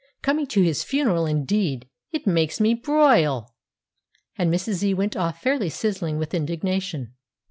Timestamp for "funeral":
0.83-1.27